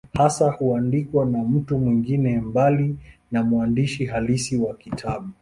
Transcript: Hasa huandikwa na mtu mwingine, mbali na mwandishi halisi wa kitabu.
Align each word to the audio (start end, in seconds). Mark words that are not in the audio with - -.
Hasa 0.13 0.51
huandikwa 0.51 1.25
na 1.25 1.43
mtu 1.43 1.77
mwingine, 1.79 2.41
mbali 2.41 2.95
na 3.31 3.43
mwandishi 3.43 4.05
halisi 4.05 4.57
wa 4.57 4.75
kitabu. 4.75 5.29